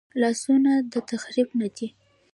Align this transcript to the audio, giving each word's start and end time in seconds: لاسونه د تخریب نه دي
لاسونه 0.21 0.71
د 0.91 0.93
تخریب 1.09 1.49
نه 1.59 1.67
دي 1.75 1.87